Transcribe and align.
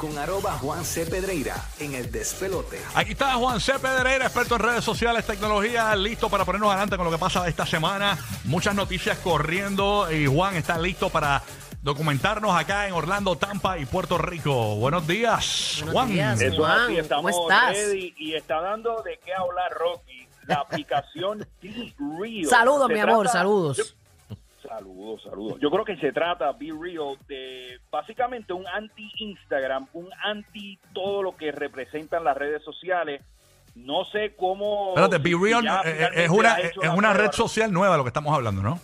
con 0.00 0.16
arroba 0.18 0.52
Juan 0.52 0.82
C. 0.82 1.04
Pedreira 1.04 1.54
en 1.78 1.94
el 1.94 2.10
despelote. 2.10 2.80
Aquí 2.94 3.12
está 3.12 3.34
Juan 3.34 3.60
C. 3.60 3.78
Pedreira, 3.78 4.24
experto 4.24 4.54
en 4.56 4.62
redes 4.62 4.82
sociales, 4.82 5.26
tecnología, 5.26 5.94
listo 5.94 6.30
para 6.30 6.46
ponernos 6.46 6.70
adelante 6.70 6.96
con 6.96 7.04
lo 7.04 7.10
que 7.12 7.18
pasa 7.18 7.46
esta 7.46 7.66
semana. 7.66 8.16
Muchas 8.44 8.74
noticias 8.74 9.18
corriendo 9.18 10.10
y 10.10 10.26
Juan 10.26 10.56
está 10.56 10.78
listo 10.78 11.10
para 11.10 11.42
documentarnos 11.82 12.56
acá 12.56 12.88
en 12.88 12.94
Orlando, 12.94 13.36
Tampa 13.36 13.76
y 13.78 13.84
Puerto 13.84 14.16
Rico. 14.16 14.76
Buenos 14.76 15.06
días, 15.06 15.76
Buenos 15.80 15.92
Juan. 15.94 16.08
días. 16.08 16.40
Eso 16.40 16.52
es 16.52 16.58
Juan, 16.58 16.80
así, 16.80 16.96
estamos 16.96 17.32
¿cómo 17.32 17.50
estás? 17.50 17.76
ready 17.76 18.14
y 18.16 18.34
está 18.34 18.60
dando 18.62 19.02
de 19.02 19.18
qué 19.22 19.34
hablar 19.34 19.70
Rocky. 19.72 20.26
La 20.46 20.56
aplicación 20.56 21.46
Be 21.62 21.94
Real. 22.18 22.46
Saludos, 22.48 22.88
mi 22.88 22.98
amor, 22.98 23.24
trata- 23.24 23.38
saludos. 23.38 23.96
Yo- 25.00 25.18
saludos, 25.18 25.22
saludos. 25.22 25.58
Yo 25.60 25.70
creo 25.70 25.84
que 25.84 25.96
se 25.96 26.12
trata 26.12 26.52
Be 26.52 26.72
Real 26.78 27.16
de 27.26 27.78
básicamente 27.90 28.52
un 28.52 28.66
anti-Instagram, 28.66 29.86
un 29.94 30.08
anti 30.22 30.78
todo 30.92 31.22
lo 31.22 31.36
que 31.36 31.52
representan 31.52 32.24
las 32.24 32.36
redes 32.36 32.62
sociales. 32.62 33.22
No 33.74 34.04
sé 34.06 34.34
cómo. 34.36 34.88
Espérate, 34.96 35.18
Be 35.18 35.30
Real 35.40 35.64
eh, 35.64 35.68
finalmente 35.68 36.24
es 36.24 36.30
una, 36.30 36.60
hecho 36.60 36.82
es 36.82 36.90
una 36.90 37.12
red 37.14 37.32
social 37.32 37.72
nueva 37.72 37.96
lo 37.96 38.04
que 38.04 38.08
estamos 38.08 38.34
hablando, 38.34 38.62
¿no? 38.62 38.78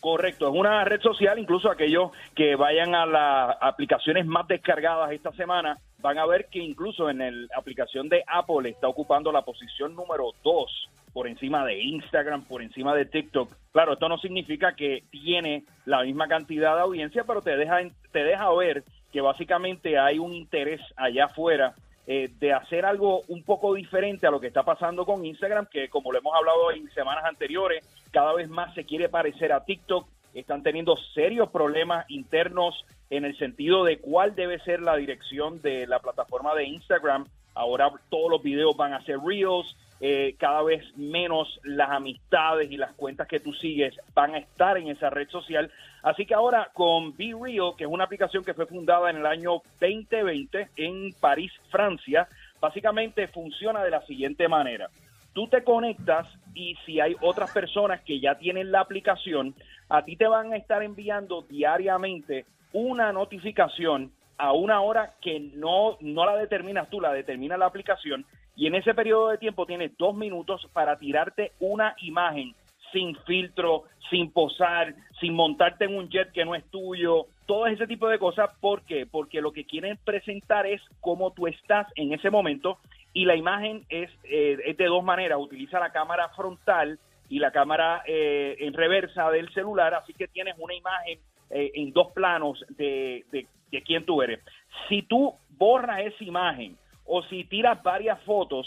Correcto, 0.00 0.48
es 0.48 0.54
una 0.54 0.84
red 0.84 1.00
social, 1.00 1.38
incluso 1.38 1.70
aquellos 1.70 2.12
que 2.34 2.54
vayan 2.54 2.94
a 2.94 3.06
las 3.06 3.56
aplicaciones 3.60 4.24
más 4.24 4.46
descargadas 4.46 5.10
esta 5.10 5.32
semana, 5.32 5.78
van 5.98 6.18
a 6.18 6.26
ver 6.26 6.46
que 6.48 6.60
incluso 6.60 7.10
en 7.10 7.18
la 7.18 7.56
aplicación 7.56 8.08
de 8.08 8.22
Apple 8.26 8.70
está 8.70 8.86
ocupando 8.88 9.32
la 9.32 9.42
posición 9.42 9.96
número 9.96 10.32
2 10.44 10.88
por 11.16 11.28
encima 11.28 11.64
de 11.64 11.82
Instagram, 11.82 12.44
por 12.44 12.60
encima 12.60 12.94
de 12.94 13.06
TikTok. 13.06 13.50
Claro, 13.72 13.94
esto 13.94 14.06
no 14.06 14.18
significa 14.18 14.76
que 14.76 15.04
tiene 15.10 15.64
la 15.86 16.02
misma 16.02 16.28
cantidad 16.28 16.74
de 16.74 16.82
audiencia, 16.82 17.24
pero 17.24 17.40
te 17.40 17.56
deja, 17.56 17.78
te 18.12 18.22
deja 18.22 18.52
ver 18.52 18.84
que 19.10 19.22
básicamente 19.22 19.98
hay 19.98 20.18
un 20.18 20.34
interés 20.34 20.82
allá 20.94 21.24
afuera 21.24 21.74
eh, 22.06 22.28
de 22.38 22.52
hacer 22.52 22.84
algo 22.84 23.22
un 23.28 23.42
poco 23.44 23.72
diferente 23.72 24.26
a 24.26 24.30
lo 24.30 24.40
que 24.40 24.48
está 24.48 24.62
pasando 24.62 25.06
con 25.06 25.24
Instagram, 25.24 25.64
que 25.72 25.88
como 25.88 26.12
lo 26.12 26.18
hemos 26.18 26.34
hablado 26.34 26.70
en 26.70 26.86
semanas 26.90 27.24
anteriores, 27.24 27.82
cada 28.10 28.34
vez 28.34 28.50
más 28.50 28.74
se 28.74 28.84
quiere 28.84 29.08
parecer 29.08 29.54
a 29.54 29.64
TikTok, 29.64 30.06
están 30.34 30.62
teniendo 30.62 30.98
serios 31.14 31.48
problemas 31.48 32.04
internos 32.10 32.84
en 33.08 33.24
el 33.24 33.38
sentido 33.38 33.84
de 33.84 34.00
cuál 34.00 34.34
debe 34.34 34.58
ser 34.58 34.82
la 34.82 34.96
dirección 34.96 35.62
de 35.62 35.86
la 35.86 35.98
plataforma 35.98 36.54
de 36.54 36.64
Instagram. 36.64 37.24
Ahora 37.56 37.90
todos 38.10 38.30
los 38.30 38.42
videos 38.42 38.76
van 38.76 38.92
a 38.92 39.02
ser 39.02 39.18
reels, 39.18 39.76
eh, 39.98 40.36
cada 40.38 40.62
vez 40.62 40.84
menos 40.96 41.58
las 41.64 41.88
amistades 41.90 42.70
y 42.70 42.76
las 42.76 42.92
cuentas 42.92 43.26
que 43.26 43.40
tú 43.40 43.54
sigues 43.54 43.98
van 44.14 44.34
a 44.34 44.38
estar 44.38 44.76
en 44.76 44.88
esa 44.88 45.08
red 45.08 45.28
social. 45.30 45.70
Así 46.02 46.26
que 46.26 46.34
ahora 46.34 46.70
con 46.74 47.16
Be 47.16 47.34
Real, 47.40 47.72
que 47.76 47.84
es 47.84 47.90
una 47.90 48.04
aplicación 48.04 48.44
que 48.44 48.52
fue 48.52 48.66
fundada 48.66 49.08
en 49.08 49.16
el 49.16 49.26
año 49.26 49.62
2020 49.80 50.68
en 50.76 51.14
París, 51.18 51.50
Francia, 51.70 52.28
básicamente 52.60 53.26
funciona 53.26 53.82
de 53.82 53.90
la 53.90 54.02
siguiente 54.02 54.48
manera. 54.48 54.90
Tú 55.32 55.48
te 55.48 55.64
conectas 55.64 56.28
y 56.54 56.76
si 56.84 57.00
hay 57.00 57.16
otras 57.22 57.50
personas 57.52 58.02
que 58.02 58.20
ya 58.20 58.36
tienen 58.36 58.70
la 58.72 58.80
aplicación, 58.80 59.54
a 59.88 60.04
ti 60.04 60.16
te 60.16 60.26
van 60.26 60.52
a 60.52 60.56
estar 60.56 60.82
enviando 60.82 61.42
diariamente 61.42 62.44
una 62.72 63.12
notificación 63.12 64.12
a 64.38 64.52
una 64.52 64.80
hora 64.80 65.14
que 65.20 65.40
no, 65.40 65.96
no 66.00 66.26
la 66.26 66.36
determinas 66.36 66.88
tú, 66.90 67.00
la 67.00 67.12
determina 67.12 67.56
la 67.56 67.66
aplicación, 67.66 68.24
y 68.56 68.66
en 68.66 68.74
ese 68.74 68.94
periodo 68.94 69.28
de 69.28 69.38
tiempo 69.38 69.66
tienes 69.66 69.96
dos 69.98 70.14
minutos 70.14 70.66
para 70.72 70.98
tirarte 70.98 71.52
una 71.60 71.94
imagen 71.98 72.54
sin 72.92 73.14
filtro, 73.26 73.84
sin 74.08 74.30
posar, 74.30 74.94
sin 75.20 75.34
montarte 75.34 75.84
en 75.84 75.96
un 75.96 76.08
jet 76.08 76.32
que 76.32 76.44
no 76.44 76.54
es 76.54 76.64
tuyo, 76.70 77.26
todo 77.46 77.66
ese 77.66 77.86
tipo 77.86 78.08
de 78.08 78.18
cosas. 78.18 78.50
¿Por 78.60 78.82
qué? 78.84 79.06
Porque 79.06 79.40
lo 79.42 79.52
que 79.52 79.64
quieren 79.64 79.98
presentar 80.04 80.66
es 80.66 80.80
cómo 81.00 81.32
tú 81.32 81.46
estás 81.46 81.86
en 81.96 82.12
ese 82.12 82.30
momento 82.30 82.78
y 83.12 83.24
la 83.24 83.36
imagen 83.36 83.84
es, 83.88 84.10
eh, 84.24 84.56
es 84.64 84.76
de 84.76 84.86
dos 84.86 85.04
maneras. 85.04 85.38
Utiliza 85.38 85.78
la 85.78 85.92
cámara 85.92 86.28
frontal 86.30 86.98
y 87.28 87.38
la 87.38 87.50
cámara 87.50 88.02
eh, 88.06 88.56
en 88.60 88.72
reversa 88.72 89.30
del 89.30 89.52
celular, 89.52 89.94
así 89.94 90.12
que 90.14 90.28
tienes 90.28 90.54
una 90.58 90.74
imagen 90.74 91.18
eh, 91.50 91.72
en 91.74 91.92
dos 91.92 92.12
planos 92.12 92.64
de, 92.70 93.24
de, 93.32 93.46
de 93.70 93.82
quién 93.82 94.04
tú 94.04 94.22
eres. 94.22 94.40
Si 94.88 95.02
tú 95.02 95.34
borras 95.58 96.00
esa 96.00 96.24
imagen 96.24 96.76
o 97.04 97.22
si 97.24 97.44
tiras 97.44 97.82
varias 97.82 98.20
fotos, 98.24 98.66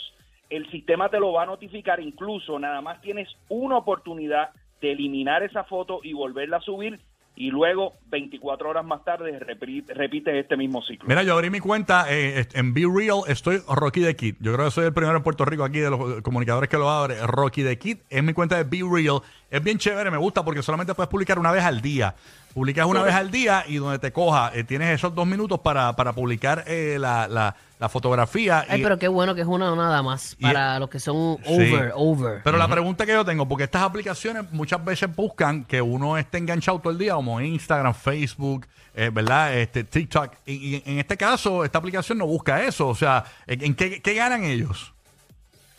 el 0.49 0.69
sistema 0.71 1.09
te 1.09 1.19
lo 1.19 1.33
va 1.33 1.43
a 1.43 1.45
notificar, 1.45 1.99
incluso 1.99 2.57
nada 2.57 2.81
más 2.81 3.01
tienes 3.01 3.27
una 3.49 3.77
oportunidad 3.77 4.49
de 4.81 4.91
eliminar 4.93 5.43
esa 5.43 5.63
foto 5.65 5.99
y 6.03 6.13
volverla 6.13 6.57
a 6.57 6.61
subir 6.61 6.99
y 7.35 7.51
luego 7.51 7.93
24 8.07 8.69
horas 8.69 8.83
más 8.83 9.03
tarde 9.05 9.39
repi- 9.39 9.85
repites 9.87 10.33
este 10.35 10.57
mismo 10.57 10.81
ciclo. 10.81 11.07
Mira, 11.07 11.23
yo 11.23 11.33
abrí 11.33 11.49
mi 11.49 11.59
cuenta 11.61 12.05
eh, 12.09 12.45
en 12.53 12.73
Be 12.73 12.81
Real, 12.91 13.19
estoy 13.27 13.59
Rocky 13.69 14.01
the 14.01 14.15
Kid. 14.15 14.35
Yo 14.41 14.51
creo 14.53 14.65
que 14.65 14.71
soy 14.71 14.85
el 14.87 14.93
primero 14.93 15.15
en 15.15 15.23
Puerto 15.23 15.45
Rico 15.45 15.63
aquí 15.63 15.79
de 15.79 15.89
los 15.89 16.21
comunicadores 16.21 16.69
que 16.69 16.77
lo 16.77 16.89
abre. 16.89 17.15
Rocky 17.25 17.63
the 17.63 17.77
Kid 17.77 17.99
es 18.09 18.23
mi 18.23 18.33
cuenta 18.33 18.57
de 18.61 18.63
Be 18.63 18.81
Real. 18.89 19.21
Es 19.51 19.63
bien 19.63 19.77
chévere, 19.79 20.11
me 20.11 20.17
gusta 20.17 20.43
porque 20.45 20.61
solamente 20.61 20.93
puedes 20.93 21.09
publicar 21.09 21.39
una 21.39 21.51
vez 21.51 21.63
al 21.63 21.81
día. 21.81 22.13
Publicas 22.53 22.85
una 22.85 23.01
vez 23.03 23.13
al 23.15 23.29
día 23.31 23.63
y 23.67 23.75
donde 23.77 23.99
te 23.99 24.11
coja, 24.11 24.51
eh, 24.53 24.63
tienes 24.63 24.89
esos 24.89 25.13
dos 25.15 25.25
minutos 25.27 25.59
para, 25.59 25.95
para 25.95 26.13
publicar 26.13 26.63
eh, 26.67 26.97
la, 26.99 27.27
la, 27.27 27.55
la 27.79 27.89
fotografía. 27.89 28.65
Ay, 28.67 28.79
y- 28.79 28.83
pero 28.83 28.97
qué 28.99 29.07
bueno 29.07 29.33
que 29.35 29.41
es 29.41 29.47
una 29.47 29.75
nada 29.75 30.01
más 30.03 30.35
y- 30.39 30.43
para 30.43 30.79
los 30.79 30.89
que 30.89 30.99
son 30.99 31.37
Sí. 31.45 31.51
over, 31.73 31.91
over. 31.95 32.41
Pero 32.43 32.57
la 32.57 32.67
pregunta 32.67 33.05
que 33.05 33.11
yo 33.13 33.23
tengo, 33.25 33.47
porque 33.47 33.63
estas 33.65 33.83
aplicaciones 33.83 34.51
muchas 34.51 34.83
veces 34.83 35.15
buscan 35.15 35.63
que 35.63 35.81
uno 35.81 36.17
esté 36.17 36.37
enganchado 36.39 36.79
todo 36.79 36.91
el 36.91 36.97
día, 36.99 37.13
como 37.15 37.39
Instagram, 37.41 37.93
Facebook, 37.93 38.67
eh, 38.95 39.09
¿verdad? 39.13 39.55
Este, 39.57 39.83
TikTok. 39.83 40.33
Y, 40.45 40.75
y 40.77 40.83
en 40.85 40.99
este 40.99 41.17
caso, 41.17 41.63
esta 41.63 41.77
aplicación 41.77 42.17
no 42.17 42.25
busca 42.27 42.63
eso. 42.63 42.87
O 42.87 42.95
sea, 42.95 43.23
¿en 43.47 43.63
en 43.63 43.75
qué, 43.75 44.01
qué 44.01 44.13
ganan 44.15 44.43
ellos? 44.43 44.91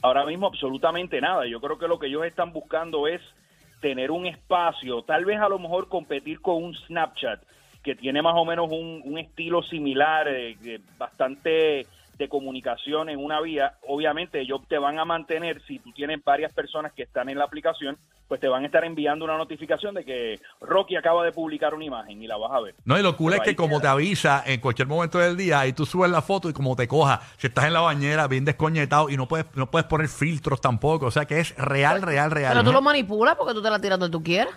Ahora 0.03 0.25
mismo 0.25 0.47
absolutamente 0.47 1.21
nada. 1.21 1.47
Yo 1.47 1.61
creo 1.61 1.79
que 1.79 1.87
lo 1.89 1.99
que 1.99 2.07
ellos 2.07 2.25
están 2.25 2.53
buscando 2.53 3.07
es 3.07 3.21
tener 3.81 4.11
un 4.11 4.27
espacio, 4.27 5.03
tal 5.03 5.25
vez 5.25 5.41
a 5.41 5.49
lo 5.49 5.59
mejor 5.59 5.89
competir 5.89 6.41
con 6.41 6.63
un 6.63 6.75
Snapchat 6.75 7.43
que 7.83 7.95
tiene 7.95 8.21
más 8.23 8.35
o 8.37 8.45
menos 8.45 8.69
un, 8.71 9.19
estilo 9.19 9.63
similar, 9.63 10.29
eh, 10.29 10.81
bastante 10.99 11.87
de 12.19 12.29
comunicación 12.29 13.09
en 13.09 13.19
una 13.19 13.41
vía. 13.41 13.75
Obviamente 13.89 14.41
ellos 14.41 14.61
te 14.69 14.79
van 14.79 14.99
a 14.99 15.07
mantener, 15.07 15.63
si 15.63 15.79
tú 15.79 15.91
tienes 15.93 16.23
varias 16.23 16.53
personas 16.53 16.93
que 16.93 17.05
están 17.05 17.31
en 17.31 17.39
la 17.39 17.45
aplicación, 17.45 17.97
pues 18.31 18.41
te 18.41 18.47
van 18.47 18.63
a 18.63 18.67
estar 18.67 18.85
enviando 18.85 19.25
una 19.25 19.37
notificación 19.37 19.93
de 19.93 20.05
que 20.05 20.39
Rocky 20.61 20.95
acaba 20.95 21.25
de 21.25 21.33
publicar 21.33 21.75
una 21.75 21.85
imagen 21.85 22.23
y 22.23 22.29
la 22.29 22.37
vas 22.37 22.53
a 22.53 22.61
ver. 22.61 22.77
No, 22.85 22.97
y 22.97 23.03
lo 23.03 23.17
cool 23.17 23.33
Pero 23.33 23.43
es 23.43 23.49
que 23.49 23.57
como 23.57 23.81
queda. 23.81 23.81
te 23.81 23.89
avisa 23.89 24.45
en 24.47 24.61
cualquier 24.61 24.87
momento 24.87 25.19
del 25.19 25.37
día, 25.37 25.59
ahí 25.59 25.73
tú 25.73 25.85
subes 25.85 26.13
la 26.13 26.23
foto 26.23 26.49
y 26.49 26.53
como 26.53 26.77
te 26.77 26.87
coja, 26.87 27.21
si 27.39 27.49
estás 27.49 27.65
en 27.65 27.73
la 27.73 27.81
bañera 27.81 28.29
bien 28.29 28.45
descoñetado 28.45 29.11
y 29.11 29.17
no 29.17 29.27
puedes, 29.27 29.47
no 29.57 29.69
puedes 29.69 29.89
poner 29.89 30.07
filtros 30.07 30.61
tampoco. 30.61 31.07
O 31.07 31.11
sea 31.11 31.25
que 31.25 31.41
es 31.41 31.57
real, 31.57 32.03
real, 32.03 32.31
real. 32.31 32.53
Pero 32.53 32.63
tú 32.63 32.73
lo 32.73 32.81
manipulas 32.81 33.35
porque 33.35 33.53
tú 33.53 33.63
te 33.63 33.69
la 33.69 33.81
tiras 33.81 33.99
donde 33.99 34.17
tú 34.17 34.23
quieras. 34.23 34.55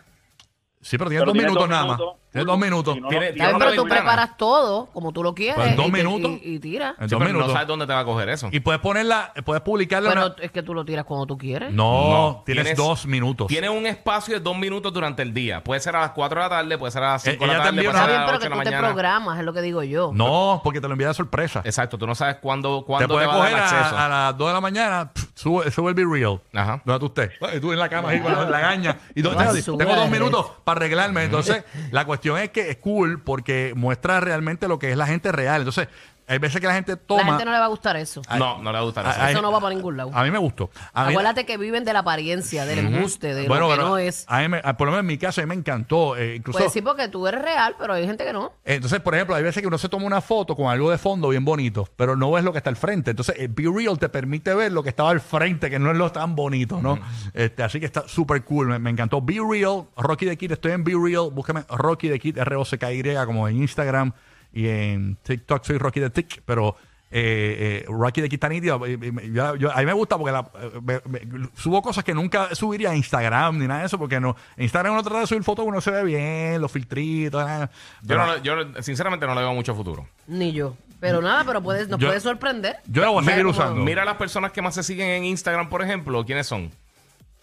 Sí, 0.84 0.98
pero 0.98 1.10
tienes 1.10 1.22
Pero 1.24 1.32
dos 1.34 1.36
minutos 1.36 1.62
dos 1.64 1.70
nada 1.70 1.86
más. 1.86 1.98
minutos. 1.98 2.20
Tienes 2.34 2.48
dos 2.48 2.58
minutos. 2.58 2.94
Si 2.96 3.00
no, 3.02 3.08
Tiene- 3.10 3.26
no- 3.28 3.34
tiene 3.34 3.48
Ay, 3.48 3.54
una 3.56 3.66
pero 3.66 3.82
tú 3.84 3.88
preparas 3.88 4.38
todo 4.38 4.88
como 4.88 5.12
tú 5.12 5.22
lo 5.22 5.36
quieres. 5.36 5.56
Pues 5.56 5.68
en 5.70 5.76
dos 5.76 5.92
minutos. 5.92 6.32
Y, 6.44 6.56
y 6.56 6.60
tiras. 6.60 6.96
En 7.00 7.08
Sí, 7.08 7.12
dos 7.14 7.20
pero 7.20 7.20
no 7.20 7.26
minutos. 7.36 7.54
sabes 7.54 7.68
dónde 7.68 7.86
te 7.86 7.94
va 7.94 8.00
a 8.00 8.06
coger 8.06 8.30
eso. 8.30 8.50
Y 8.52 8.60
puedes 8.60 8.82
ponerla, 8.82 9.32
puedes 9.46 9.62
publicarla. 9.62 10.10
Pero 10.10 10.26
una- 10.26 10.36
es 10.42 10.52
que 10.52 10.64
tú 10.64 10.74
lo 10.74 10.84
tiras 10.84 11.06
cuando 11.06 11.28
tú 11.28 11.38
quieres. 11.38 11.72
No, 11.72 12.10
No, 12.10 12.44
tienes, 12.44 12.64
tienes- 12.64 12.78
dos 12.78 13.06
minutos. 13.06 13.46
Tienes 13.48 13.70
un 13.70 13.86
espacio 13.86 14.34
de 14.34 14.40
dos 14.40 14.58
minutos 14.58 14.92
durante 14.92 15.22
el 15.22 15.32
día. 15.32 15.64
Puede 15.64 15.80
ser 15.80 15.96
a 15.96 16.02
las 16.02 16.12
4 16.12 16.40
de 16.42 16.46
la 16.46 16.50
tarde, 16.50 16.78
puede 16.80 16.92
ser 16.92 17.04
a 17.04 17.12
las 17.14 17.28
Eh, 17.28 17.32
5 17.34 17.46
de 17.46 17.52
ella 17.52 17.58
la 17.60 17.64
tarde, 17.66 17.82
Está 17.82 17.92
bien, 18.08 18.22
pero 18.26 18.38
8 18.38 18.40
que 18.50 18.50
de 18.50 18.64
tú 18.64 18.70
te 18.72 18.78
programas, 18.80 19.38
es 19.40 19.46
lo 19.46 19.54
que 19.54 19.62
digo 19.62 19.84
yo. 19.84 20.12
No, 20.14 20.62
porque 20.64 20.82
te 20.82 20.88
lo 20.88 20.94
envía 20.94 21.10
de 21.10 21.14
sorpresa. 21.14 21.62
Exacto, 21.64 22.00
tú 22.00 22.08
no 22.08 22.16
sabes 22.16 22.38
cuándo, 22.42 22.80
Te 22.80 22.86
cuándo 22.86 23.08
te, 23.10 23.14
puedes 23.14 23.30
va 23.30 23.34
a 23.34 23.38
dar 23.38 23.52
coger 23.52 23.60
a, 23.96 24.06
a 24.06 24.10
las 24.10 24.38
2 24.40 24.48
de 24.48 24.54
la 24.56 24.62
mañana, 24.62 25.12
sube, 25.36 25.70
sube 25.70 25.90
el 25.90 25.94
Be 25.96 26.04
Real. 26.04 26.42
Ajá. 26.52 26.82
¿Dónde 26.84 27.00
tú 27.00 27.06
estés? 27.22 27.62
Tú 27.62 27.72
en 27.72 27.78
la 27.78 27.90
cama 27.90 28.10
ahí 28.10 28.20
con 28.24 28.52
la 28.52 28.60
gaña. 28.60 28.98
Y 29.14 29.22
tengo, 29.22 29.36
tengo 29.78 29.96
dos 29.96 30.06
de 30.06 30.10
minutos 30.10 30.48
para 30.64 30.73
arreglarme. 30.74 31.24
Entonces, 31.24 31.64
la 31.92 32.06
cuestión 32.06 32.38
es 32.38 32.50
que 32.50 32.70
es 32.70 32.78
cool 32.78 33.22
porque 33.22 33.74
muestra 33.76 34.20
realmente 34.20 34.68
lo 34.68 34.80
que 34.80 34.92
es 34.92 34.98
la 34.98 35.08
gente 35.08 35.32
real. 35.32 35.62
Entonces, 35.62 35.88
hay 36.28 36.38
veces 36.40 36.60
que 36.62 36.68
la 36.68 36.74
gente 36.74 36.96
toma. 36.96 37.22
La 37.24 37.28
gente 37.30 37.46
no 37.46 37.52
le 37.52 37.60
va 37.60 37.66
a 37.66 37.70
gustar 37.70 37.96
eso. 37.98 38.22
No, 38.38 38.58
no 38.60 38.72
le 38.72 38.78
va 38.78 38.80
a 38.80 38.84
gustar 38.84 39.06
eso. 39.08 39.16
ay, 39.20 39.34
Eso 39.34 39.42
no 39.42 39.52
va 39.52 39.60
para 39.60 39.76
ningún 39.76 39.98
lado. 39.98 40.12
A 40.14 40.24
mí 40.24 40.32
me 40.32 40.38
gustó. 40.38 40.70
A 40.94 41.06
mí- 41.06 41.12
Acuérdate 41.14 41.46
que 41.46 41.58
viven 41.58 41.84
de 41.86 41.94
la 41.94 42.00
apariencia, 42.00 42.66
del 42.66 42.80
embuste, 42.80 43.34
de 43.34 43.48
bueno, 43.48 43.66
lo 43.68 43.70
que 43.72 43.76
pero 43.78 43.90
no 43.90 43.98
es. 43.98 44.26
a 44.28 44.40
mí 44.42 44.48
me- 44.50 44.62
por 44.62 44.82
lo 44.88 44.92
menos 44.92 45.00
en 45.02 45.06
mi 45.08 45.18
caso, 45.18 45.42
a 45.42 45.44
mí 45.44 45.50
me 45.50 45.56
encantó. 45.56 46.16
eh, 46.18 46.36
incluso, 46.38 46.60
Pues 46.60 46.72
sí, 46.72 46.82
porque 46.82 47.08
tú 47.08 47.28
eres 47.28 47.42
real, 47.42 47.76
pero 47.80 47.94
hay 47.94 48.06
gente 48.06 48.24
que 48.26 48.34
no. 48.34 48.52
Entonces, 48.64 49.00
por 49.02 49.16
ejemplo, 49.16 49.36
hay 49.36 49.44
veces 49.44 49.62
que 49.62 49.68
uno 49.68 49.78
se 49.78 49.90
toma 49.90 50.06
una 50.06 50.22
foto 50.22 50.56
con 50.56 50.68
algo 50.72 50.90
de 50.92 50.98
fondo 50.98 51.30
bien 51.30 51.44
bonito, 51.46 51.88
pero 51.96 52.16
no 52.16 52.32
ves 52.32 52.44
lo 52.44 52.52
que 52.52 52.58
está 52.60 52.70
al 52.70 52.76
frente. 52.78 53.12
Entonces, 53.12 53.36
el 53.40 53.50
Be 53.50 53.64
Real 53.74 53.98
te 54.00 54.10
permite 54.10 54.54
ver 54.56 54.72
lo 54.72 54.84
que 54.84 54.90
estaba 54.90 55.10
al 55.12 55.22
frente, 55.22 55.70
que 55.70 55.80
no 55.80 55.92
es 55.92 55.98
lo 55.98 56.12
tan 56.12 56.36
bonito, 56.36 56.82
¿no? 56.82 57.00
este, 57.34 57.64
así 57.64 57.80
que 57.80 57.86
está 57.86 58.08
súper 58.08 58.44
cool. 58.44 58.68
Me, 58.68 58.80
me 58.80 58.90
encantó. 58.90 59.22
Be 59.22 59.38
Real, 59.48 59.86
Rocky 59.98 60.26
the 60.26 60.38
Kid. 60.38 60.52
Estoy 60.54 60.72
en 60.74 60.84
Be 60.84 60.94
Real. 60.94 61.30
Búscame 61.32 61.64
Rocky 61.70 62.10
the 62.10 62.20
Kid, 62.20 62.38
R-O-C-K-Y, 62.38 63.26
como 63.26 63.48
en 63.48 63.58
Instagram 63.58 64.14
y 64.54 64.68
en 64.68 65.18
TikTok 65.24 65.64
soy 65.66 65.78
Rocky 65.78 66.00
the 66.00 66.10
Tick, 66.10 66.42
pero 66.46 66.76
eh, 67.16 67.84
eh, 67.84 67.86
Rocky 67.90 68.22
de 68.22 68.28
y- 68.28 69.32
yo- 69.34 69.56
yo- 69.56 69.72
a 69.72 69.78
mí 69.80 69.86
me 69.86 69.94
gusta 69.94 70.18
porque 70.18 70.32
la- 70.32 70.50
eh, 70.60 70.72
me- 70.82 71.02
me- 71.06 71.50
subo 71.56 71.82
cosas 71.84 72.04
que 72.04 72.14
nunca 72.14 72.56
subiría 72.56 72.90
a 72.90 72.96
Instagram 72.96 73.60
ni 73.60 73.68
nada 73.68 73.82
de 73.82 73.86
eso, 73.86 74.00
porque 74.00 74.20
no 74.20 74.36
en 74.58 74.64
Instagram 74.64 74.94
uno 74.94 75.04
trata 75.04 75.20
de 75.20 75.28
subir 75.28 75.44
fotos, 75.44 75.64
uno 75.68 75.80
se 75.80 75.92
ve 75.92 76.04
bien, 76.04 76.60
los 76.60 76.72
filtritos. 76.72 77.46
nada. 77.46 77.70
Yo, 78.02 78.08
Pero 78.08 78.26
no, 78.26 78.38
yo 78.42 78.82
sinceramente 78.82 79.28
no 79.28 79.36
le 79.36 79.42
veo 79.42 79.54
mucho 79.54 79.76
futuro. 79.76 80.08
Ni 80.28 80.54
yo. 80.54 80.76
Pero 81.00 81.22
nada, 81.22 81.44
pero 81.44 81.62
puedes, 81.62 81.88
nos 81.90 82.00
Yo- 82.00 82.08
puede 82.08 82.20
sorprender. 82.22 82.78
yo 82.88 83.04
lo 83.04 83.12
voy 83.12 83.22
a 83.24 83.26
seguir 83.26 83.44
Mira, 83.46 83.54
como- 83.58 83.66
usando. 83.66 83.84
Mira 83.86 84.06
las 84.06 84.16
personas 84.16 84.52
que 84.52 84.62
más 84.62 84.74
se 84.74 84.82
siguen 84.84 85.10
en 85.10 85.26
Instagram, 85.26 85.70
por 85.70 85.84
ejemplo, 85.84 86.26
¿quiénes 86.26 86.48
son? 86.48 86.72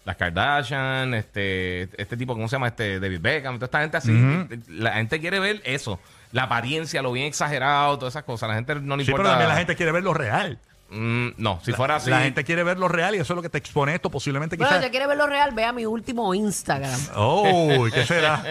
Las 0.05 0.17
Kardashian, 0.17 1.13
este, 1.15 1.83
este 2.01 2.17
tipo, 2.17 2.33
¿cómo 2.33 2.49
se 2.49 2.57
llama? 2.57 2.69
Este 2.69 2.99
David 2.99 3.21
Beckham, 3.21 3.57
toda 3.57 3.67
esta 3.67 3.81
gente 3.83 3.97
así. 3.99 4.13
La 4.69 4.95
gente 4.95 5.21
quiere 5.21 5.39
ver 5.39 5.61
eso. 5.65 6.01
La 6.33 6.45
apariencia, 6.45 7.03
lo 7.03 7.13
bien 7.13 7.27
exagerado, 7.27 7.99
todas 7.99 8.13
esas 8.13 8.25
cosas. 8.25 8.49
La 8.49 8.55
gente 8.55 8.75
no 8.77 8.97
le 8.97 9.05
Sí, 9.05 9.11
importa. 9.11 9.23
pero 9.25 9.31
también 9.33 9.49
la 9.49 9.57
gente 9.57 9.77
quiere 9.77 9.93
ver 9.93 10.03
lo 10.05 10.15
real. 10.15 10.59
Mm, 10.93 11.35
no, 11.37 11.61
si 11.63 11.73
fuera 11.73 11.97
así. 11.97 12.11
La 12.11 12.21
gente 12.23 12.43
quiere 12.43 12.65
ver 12.65 12.77
lo 12.77 12.89
real 12.89 13.15
y 13.15 13.19
eso 13.19 13.33
es 13.33 13.37
lo 13.37 13.43
que 13.43 13.49
te 13.49 13.59
expone 13.59 13.95
esto. 13.95 14.11
Posiblemente 14.11 14.57
Bueno, 14.57 14.71
quizás. 14.71 14.85
si 14.85 14.91
quiere 14.91 15.07
ver 15.07 15.17
lo 15.19 15.29
real, 15.29 15.53
ve 15.55 15.65
a 15.65 15.73
mi 15.73 15.87
último 15.87 16.35
Instagram. 16.35 16.99
Oh, 17.15 17.87
¿qué 17.95 18.05
será? 18.05 18.43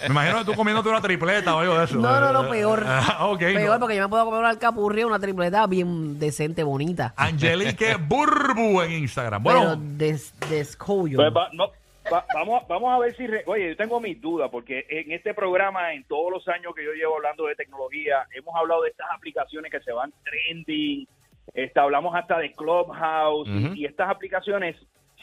Me 0.00 0.06
imagino 0.06 0.38
que 0.40 0.44
tú 0.46 0.54
comiéndote 0.54 0.88
una 0.88 1.00
tripleta 1.00 1.54
o 1.54 1.60
algo 1.60 1.78
de 1.78 1.84
eso. 1.84 1.94
No, 1.96 2.18
no, 2.20 2.32
no, 2.32 2.48
peor. 2.50 2.84
Ah. 2.86 3.28
Peor, 3.38 3.74
no. 3.74 3.78
porque 3.80 3.94
yo 3.96 4.02
me 4.02 4.08
puedo 4.08 4.24
comer 4.24 4.40
una 4.40 4.48
alcapurria, 4.50 5.06
una 5.06 5.20
tripleta 5.20 5.64
bien 5.68 6.18
decente, 6.18 6.64
bonita. 6.64 7.14
Angelique 7.16 7.94
Burbu 8.00 8.82
en 8.82 8.90
Instagram. 8.92 9.40
pero 9.44 9.56
Bueno, 9.58 9.76
des, 9.96 10.32
descollo. 10.48 11.18
Pues 11.18 11.32
va- 11.32 11.50
no, 11.52 11.66
va- 12.12 12.24
vamos, 12.34 12.62
a- 12.62 12.66
vamos 12.66 12.92
a 12.92 12.98
ver 12.98 13.14
si... 13.14 13.26
re- 13.26 13.44
oye, 13.46 13.68
yo 13.70 13.76
tengo 13.76 14.00
mis 14.00 14.20
dudas 14.20 14.48
porque 14.50 14.84
en 14.88 15.12
este 15.12 15.34
programa, 15.34 15.92
en 15.94 16.04
todos 16.04 16.30
los 16.32 16.48
años 16.48 16.74
que 16.74 16.84
yo 16.84 16.92
llevo 16.92 17.16
hablando 17.16 17.46
de 17.46 17.54
tecnología, 17.54 18.26
hemos 18.34 18.54
hablado 18.56 18.82
de 18.82 18.90
estas 18.90 19.08
aplicaciones 19.14 19.70
que 19.70 19.80
se 19.80 19.92
van 19.92 20.12
trending, 20.24 21.06
este, 21.54 21.80
hablamos 21.80 22.14
hasta 22.14 22.38
de 22.38 22.52
Clubhouse 22.54 23.48
y- 23.76 23.84
estas 23.86 24.08
aplicaciones, 24.10 24.76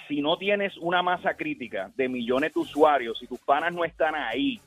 si 0.07 0.21
no 0.21 0.37
tienes 0.37 0.75
una 0.77 1.01
masa 1.01 1.35
crítica 1.35 1.91
de 1.95 2.07
millones 2.09 2.53
de 2.53 2.59
usuarios, 2.61 3.17
si 3.19 3.27
tus 3.27 3.39
panas 3.39 3.73
no 3.73 3.83
están 3.83 4.15
ahí, 4.15 4.59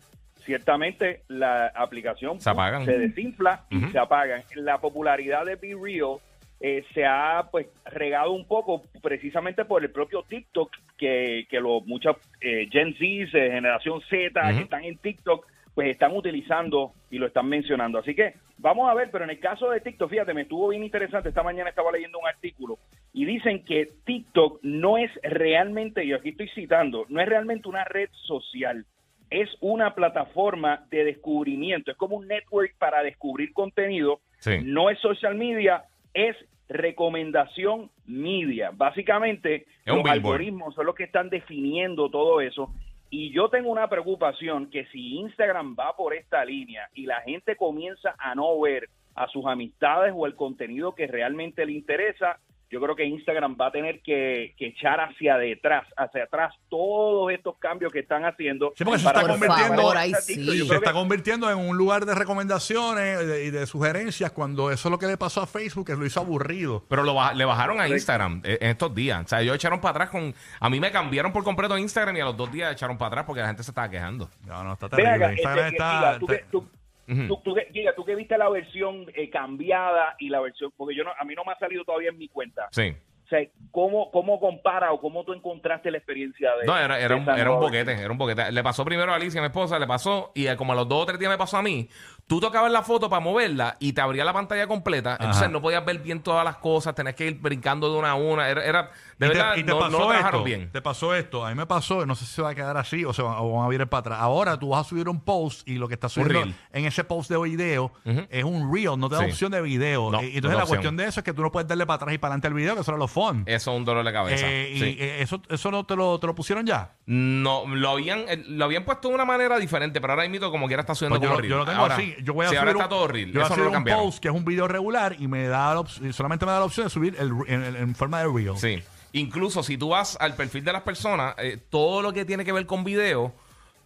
ciertamente 0.44 1.22
la 1.28 1.66
aplicación 1.68 2.40
Se 2.40 2.50
apagan. 2.50 2.84
se 2.84 2.98
desinfla 2.98 3.64
y 3.70 3.80
se 3.92 3.98
apagan. 3.98 4.42
La 4.54 4.78
popularidad 4.78 5.44
de 5.44 5.56
Be 5.56 5.74
Real 5.80 6.16
eh, 6.60 6.84
se 6.92 7.04
ha 7.06 7.48
pues 7.50 7.66
regado 7.86 8.32
un 8.32 8.46
poco 8.46 8.82
precisamente 9.02 9.64
por 9.64 9.82
el 9.82 9.90
propio 9.90 10.22
TikTok 10.28 10.70
que, 10.98 11.46
que 11.48 11.60
los 11.60 11.86
muchos 11.86 12.16
eh, 12.40 12.68
Gen 12.70 12.92
Z, 12.94 13.04
eh, 13.38 13.50
generación 13.50 14.00
Z 14.10 14.52
que 14.52 14.62
están 14.62 14.84
en 14.84 14.98
TikTok 14.98 15.46
pues 15.74 15.88
están 15.88 16.14
utilizando 16.14 16.92
y 17.10 17.18
lo 17.18 17.26
están 17.26 17.48
mencionando. 17.48 17.98
Así 17.98 18.14
que 18.14 18.34
vamos 18.58 18.90
a 18.90 18.94
ver, 18.94 19.08
pero 19.10 19.24
en 19.24 19.30
el 19.30 19.38
caso 19.38 19.70
de 19.70 19.80
TikTok, 19.80 20.10
fíjate, 20.10 20.34
me 20.34 20.42
estuvo 20.42 20.68
bien 20.68 20.82
interesante. 20.82 21.28
Esta 21.30 21.42
mañana 21.44 21.70
estaba 21.70 21.92
leyendo 21.92 22.18
un 22.18 22.26
artículo 22.26 22.78
y 23.12 23.24
dicen 23.24 23.64
que 23.64 23.88
TikTok 24.04 24.58
no 24.62 24.98
es 24.98 25.10
realmente, 25.22 26.04
y 26.04 26.12
aquí 26.12 26.30
estoy 26.30 26.48
citando, 26.48 27.06
no 27.08 27.20
es 27.20 27.28
realmente 27.28 27.68
una 27.68 27.84
red 27.84 28.10
social, 28.26 28.84
es 29.30 29.48
una 29.60 29.94
plataforma 29.94 30.86
de 30.90 31.04
descubrimiento, 31.04 31.92
es 31.92 31.96
como 31.96 32.16
un 32.16 32.26
network 32.26 32.74
para 32.76 33.02
descubrir 33.02 33.52
contenido, 33.52 34.20
Sí. 34.38 34.58
no 34.64 34.90
es 34.90 34.98
social 34.98 35.34
media, 35.36 35.84
es 36.14 36.36
recomendación 36.68 37.90
media. 38.06 38.70
Básicamente, 38.72 39.66
los 39.84 39.96
billboard. 39.96 40.12
algoritmos 40.12 40.74
son 40.74 40.86
los 40.86 40.94
que 40.94 41.04
están 41.04 41.28
definiendo 41.28 42.10
todo 42.10 42.40
eso. 42.40 42.72
Y 43.10 43.32
yo 43.32 43.48
tengo 43.48 43.70
una 43.70 43.88
preocupación 43.88 44.70
que 44.70 44.86
si 44.86 45.16
Instagram 45.16 45.74
va 45.78 45.96
por 45.96 46.14
esta 46.14 46.44
línea 46.44 46.88
y 46.94 47.06
la 47.06 47.20
gente 47.22 47.56
comienza 47.56 48.14
a 48.18 48.36
no 48.36 48.60
ver 48.60 48.88
a 49.16 49.26
sus 49.28 49.44
amistades 49.46 50.12
o 50.16 50.26
el 50.26 50.36
contenido 50.36 50.94
que 50.94 51.08
realmente 51.08 51.66
le 51.66 51.72
interesa, 51.72 52.38
yo 52.70 52.80
creo 52.80 52.94
que 52.94 53.04
Instagram 53.04 53.56
va 53.60 53.66
a 53.66 53.72
tener 53.72 54.00
que, 54.00 54.54
que 54.56 54.68
echar 54.68 55.00
hacia 55.00 55.36
detrás, 55.36 55.86
hacia 55.96 56.24
atrás 56.24 56.54
todos 56.68 57.32
estos 57.32 57.56
cambios 57.58 57.92
que 57.92 57.98
están 57.98 58.24
haciendo. 58.24 58.72
Sí, 58.76 58.84
porque 58.84 59.00
se 59.00 59.06
está 59.08 59.22
convirtiendo- 59.22 59.76
favor, 59.76 59.96
ahí 59.96 60.12
Yo 60.12 60.18
sí. 60.20 60.34
creo 60.36 60.66
se 60.66 60.74
está 60.76 60.90
que- 60.90 60.96
convirtiendo 60.96 61.50
en 61.50 61.58
un 61.58 61.76
lugar 61.76 62.06
de 62.06 62.14
recomendaciones 62.14 63.26
de- 63.26 63.44
y 63.46 63.50
de 63.50 63.66
sugerencias 63.66 64.30
cuando 64.32 64.70
eso 64.70 64.88
es 64.88 64.90
lo 64.92 64.98
que 64.98 65.06
le 65.06 65.16
pasó 65.16 65.42
a 65.42 65.46
Facebook, 65.46 65.86
que 65.86 65.96
lo 65.96 66.06
hizo 66.06 66.20
aburrido. 66.20 66.84
Pero 66.88 67.02
lo 67.02 67.14
le 67.34 67.44
bajaron 67.44 67.80
a 67.80 67.88
Instagram 67.88 68.42
eh, 68.44 68.58
en 68.60 68.70
estos 68.70 68.94
días. 68.94 69.24
O 69.24 69.28
sea, 69.28 69.40
ellos 69.40 69.54
echaron 69.56 69.80
para 69.80 69.90
atrás 69.92 70.10
con. 70.10 70.34
A 70.60 70.70
mí 70.70 70.78
me 70.80 70.90
cambiaron 70.90 71.32
por 71.32 71.42
completo 71.44 71.76
Instagram 71.76 72.16
y 72.16 72.20
a 72.20 72.24
los 72.26 72.36
dos 72.36 72.50
días 72.52 72.72
echaron 72.72 72.96
para 72.98 73.08
atrás 73.08 73.24
porque 73.26 73.40
la 73.40 73.48
gente 73.48 73.62
se 73.62 73.70
estaba 73.70 73.88
quejando. 73.90 74.28
No, 74.46 74.62
no, 74.64 74.72
está 74.74 74.88
terrible. 74.88 75.12
acá, 75.14 75.32
Instagram 75.32 75.64
este, 75.66 75.76
está... 75.76 75.90
Giga, 75.98 76.18
tú, 76.18 76.26
que, 76.26 76.34
está- 76.34 76.50
tú, 76.50 76.68
Ujú. 77.10 77.26
tú- 77.28 77.40
tú 77.44 77.54
que- 77.54 77.68
Giga, 77.72 77.94
tú 77.94 78.04
que 78.04 78.14
viste 78.14 78.38
la 78.38 78.48
versión 78.48 79.06
eh, 79.14 79.28
cambiada 79.30 80.14
y 80.18 80.28
la 80.28 80.40
versión, 80.40 80.72
porque 80.76 80.94
yo 80.94 81.04
no, 81.04 81.10
a 81.18 81.24
mí 81.24 81.34
no 81.34 81.44
me 81.44 81.52
ha 81.52 81.58
salido 81.58 81.84
todavía 81.84 82.10
en 82.10 82.18
mi 82.18 82.28
cuenta. 82.28 82.68
Sí. 82.70 82.94
O 83.24 83.28
sea, 83.30 83.46
¿cómo, 83.70 84.10
cómo 84.10 84.40
compara 84.40 84.90
o 84.92 85.00
cómo 85.00 85.22
tú 85.24 85.32
encontraste 85.32 85.90
la 85.92 85.98
experiencia 85.98 86.50
de 86.56 86.66
No, 86.66 86.76
era, 86.76 86.98
era, 86.98 87.14
de 87.14 87.20
un, 87.20 87.28
era 87.28 87.50
un 87.52 87.60
boquete, 87.60 87.92
era 87.92 88.10
un 88.10 88.18
boquete. 88.18 88.50
Le 88.50 88.62
pasó 88.64 88.84
primero 88.84 89.12
a 89.12 89.14
Alicia, 89.14 89.40
mi 89.40 89.46
esposa, 89.46 89.78
le 89.78 89.86
pasó, 89.86 90.32
y 90.34 90.52
como 90.56 90.72
a 90.72 90.76
los 90.76 90.88
dos 90.88 91.02
o 91.02 91.06
tres 91.06 91.18
días 91.20 91.30
me 91.30 91.38
pasó 91.38 91.56
a 91.58 91.62
mí, 91.62 91.88
tú 92.30 92.38
tocabas 92.38 92.70
la 92.70 92.82
foto 92.82 93.10
para 93.10 93.18
moverla 93.18 93.76
y 93.80 93.92
te 93.92 94.00
abría 94.00 94.24
la 94.24 94.32
pantalla 94.32 94.68
completa, 94.68 95.16
entonces 95.18 95.50
no 95.50 95.60
podías 95.60 95.84
ver 95.84 95.98
bien 95.98 96.22
todas 96.22 96.44
las 96.44 96.58
cosas, 96.58 96.94
tenías 96.94 97.16
que 97.16 97.26
ir 97.26 97.40
brincando 97.40 97.92
de 97.92 97.98
una 97.98 98.12
a 98.12 98.14
una, 98.14 98.48
era, 98.48 98.64
era 98.64 98.90
de 99.18 99.26
y 99.26 99.30
te, 99.30 99.36
verdad, 99.36 99.56
y 99.56 99.64
te 99.64 99.72
no, 99.72 99.74
no 99.74 99.80
pasó 99.80 99.90
lo 99.98 100.06
trabajaron 100.06 100.34
esto, 100.40 100.44
bien. 100.44 100.70
te 100.70 100.80
pasó 100.80 101.14
esto, 101.16 101.44
a 101.44 101.48
mí 101.48 101.56
me 101.56 101.66
pasó, 101.66 102.06
no 102.06 102.14
sé 102.14 102.24
si 102.24 102.34
se 102.34 102.40
va 102.42 102.50
a 102.50 102.54
quedar 102.54 102.76
así 102.76 103.04
o 103.04 103.12
se 103.12 103.20
va- 103.20 103.40
o 103.42 103.54
van 103.56 103.66
a 103.66 103.68
virar 103.68 103.88
para 103.88 103.98
atrás. 104.00 104.18
Ahora 104.20 104.56
tú 104.60 104.68
vas 104.68 104.86
a 104.86 104.88
subir 104.88 105.08
un 105.08 105.20
post 105.20 105.68
y 105.68 105.74
lo 105.74 105.88
que 105.88 105.94
estás 105.94 106.12
subiendo 106.12 106.54
en 106.72 106.84
ese 106.86 107.02
post 107.02 107.28
de 107.30 107.36
video 107.42 107.92
es 108.30 108.44
un 108.44 108.72
reel, 108.72 108.96
no 108.96 109.08
te 109.08 109.16
da 109.16 109.24
Sí. 109.24 109.30
opción 109.32 109.50
de 109.50 109.60
video. 109.60 110.12
No, 110.12 110.22
y 110.22 110.26
no 110.26 110.28
entonces 110.28 110.42
la 110.56 110.62
opción. 110.62 110.68
cuestión 110.68 110.96
de 110.98 111.04
eso 111.06 111.18
es 111.20 111.24
que 111.24 111.32
tú 111.32 111.42
no 111.42 111.50
puedes 111.50 111.66
darle 111.68 111.84
para 111.84 111.96
atrás 111.96 112.14
y 112.14 112.18
para 112.18 112.34
adelante 112.34 112.46
al 112.46 112.54
video, 112.54 112.74
que 112.76 112.82
eso 112.82 112.92
era 112.92 112.98
los 112.98 113.10
fun. 113.10 113.42
Eso 113.46 113.72
es 113.72 113.76
un 113.76 113.84
dolor 113.84 114.04
de 114.04 114.12
cabeza. 114.12 114.46
Eh, 114.48 114.70
y 114.72 114.82
eh, 115.02 115.22
eso, 115.22 115.42
eso 115.48 115.70
no 115.72 115.84
te 115.84 115.96
lo, 115.96 116.20
te 116.20 116.28
lo 116.28 116.34
pusieron 116.36 116.64
ya. 116.64 116.92
No, 117.06 117.64
lo 117.66 117.90
habían, 117.90 118.20
eh, 118.28 118.42
lo 118.46 118.64
habían 118.66 118.84
puesto 118.84 119.08
de 119.08 119.14
una 119.14 119.24
manera 119.24 119.58
diferente, 119.58 120.00
pero 120.00 120.12
ahora 120.12 120.28
mismo 120.28 120.48
como 120.52 120.68
quiera 120.68 120.82
está 120.82 120.94
subiendo 120.94 121.18
Pues 121.18 121.28
yo, 121.28 121.34
como 121.34 121.36
lo- 121.38 121.42
reel. 121.42 121.50
yo 121.50 121.58
lo 121.58 121.64
tengo 121.66 121.80
ahora, 121.80 121.96
así. 121.96 122.14
Yo 122.22 122.34
voy 122.34 122.46
a 122.46 122.48
sí, 122.50 122.54
subir 122.56 122.58
ahora 122.60 122.70
un, 122.72 122.76
está 122.78 122.88
todo 122.88 123.08
reel. 123.08 123.28
yo 123.32 123.40
voy 123.40 123.42
a 123.42 123.44
Eso 123.46 123.50
no 123.50 123.54
subir 123.56 123.64
lo 123.64 123.70
un 123.70 123.74
cambiaron. 123.74 124.04
post 124.04 124.18
que 124.20 124.28
es 124.28 124.34
un 124.34 124.44
video 124.44 124.68
regular 124.68 125.16
y 125.18 125.26
me 125.28 125.46
da 125.48 125.74
la 125.74 125.80
op- 125.80 126.12
solamente 126.12 126.46
me 126.46 126.52
da 126.52 126.58
la 126.60 126.64
opción 126.64 126.86
de 126.86 126.90
subir 126.90 127.16
el, 127.18 127.32
en, 127.46 127.64
en- 127.64 127.76
en 127.76 127.94
forma 127.94 128.18
de 128.20 128.28
reel. 128.32 128.56
Sí. 128.56 128.82
Incluso 129.12 129.62
si 129.62 129.76
tú 129.76 129.88
vas 129.88 130.16
al 130.20 130.34
perfil 130.34 130.64
de 130.64 130.72
las 130.72 130.82
personas, 130.82 131.34
eh, 131.38 131.58
todo 131.70 132.00
lo 132.02 132.12
que 132.12 132.24
tiene 132.24 132.44
que 132.44 132.52
ver 132.52 132.66
con 132.66 132.84
video, 132.84 133.32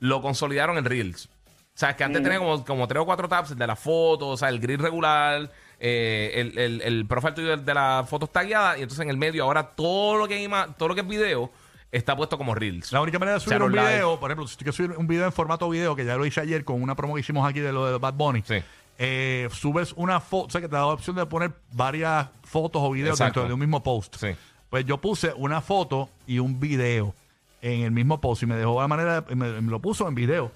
lo 0.01 0.21
consolidaron 0.21 0.77
en 0.77 0.85
Reels. 0.85 1.27
O 1.27 1.77
sea, 1.79 1.91
es 1.91 1.97
que 1.97 2.05
antes 2.05 2.23
tenía 2.23 2.39
como, 2.39 2.65
como 2.65 2.87
tres 2.87 3.01
o 3.03 3.07
cuatro 3.07 3.29
tabs 3.29 3.51
el 3.53 3.59
de 3.59 3.67
la 3.67 3.75
foto, 3.75 4.29
o 4.29 4.37
sea, 4.37 4.49
el 4.51 4.61
grid 4.61 4.81
regular, 4.81 5.51
eh, 5.81 6.31
el, 6.35 6.59
el, 6.59 6.83
el 6.83 7.07
profile 7.07 7.33
tuyo 7.33 7.57
de 7.57 7.75
la 7.75 8.05
foto 8.09 8.27
tagueada, 8.27 8.79
y 8.79 8.83
entonces 8.83 9.03
en 9.03 9.11
el 9.11 9.17
medio 9.17 9.45
ahora 9.45 9.67
todo 9.75 10.17
lo 10.17 10.29
que 10.29 10.35
hay 10.35 10.47
ma- 10.47 10.69
todo 10.77 10.91
lo 10.91 10.95
que 10.95 11.01
es 11.01 11.09
video 11.09 11.51
está 11.97 12.17
puesto 12.17 12.37
como 12.39 12.55
Reels. 12.55 12.93
La 12.93 13.01
única 13.01 13.19
manera 13.19 13.39
de 13.39 13.45
subir 13.45 13.63
un 13.63 13.73
Live. 13.73 13.89
video, 13.95 14.19
por 14.21 14.31
ejemplo, 14.31 14.47
si 14.49 14.57
tú 14.57 14.65
quieres 14.65 14.75
subir 14.77 14.93
un 14.93 15.07
video 15.07 15.25
en 15.27 15.33
formato 15.33 15.69
video, 15.69 15.95
que 15.97 16.05
ya 16.05 16.17
lo 16.17 16.27
hice 16.27 16.41
ayer 16.41 16.65
con 16.65 16.83
una 16.83 16.95
promo 16.95 17.15
que 17.15 17.21
hicimos 17.21 17.49
aquí 17.49 17.61
de 17.61 17.73
lo 17.73 17.87
de 17.91 17.99
Bad 17.99 18.15
Bunny, 18.15 18.43
Sí. 18.47 18.57
eh, 18.99 19.49
subes 19.53 19.93
una 19.97 20.21
foto, 20.21 20.47
o 20.47 20.51
sea 20.51 20.61
que 20.61 20.69
te 20.69 20.75
da 20.75 20.81
la 20.83 20.87
opción 20.89 21.17
de 21.17 21.25
poner 21.27 21.53
varias 21.73 22.29
fotos 22.43 22.83
o 22.83 22.91
videos 22.91 23.19
Exacto. 23.21 23.41
dentro 23.41 23.49
de 23.49 23.55
un 23.55 23.61
mismo 23.61 23.83
post. 23.83 24.17
Sí. 24.17 24.29
Pues 24.71 24.85
yo 24.87 24.99
puse 25.01 25.33
una 25.37 25.61
foto 25.61 26.09
y 26.27 26.39
un 26.41 26.59
video 26.59 27.15
en 27.63 27.83
el 27.83 27.91
mismo 27.93 28.21
post 28.21 28.43
y 28.43 28.47
me 28.47 28.57
dejó 28.57 28.81
la 28.81 28.89
manera, 28.89 29.21
de- 29.21 29.35
me, 29.37 29.61
me 29.61 29.71
lo 29.71 29.81
puso 29.81 30.07
en 30.09 30.15
video. 30.15 30.51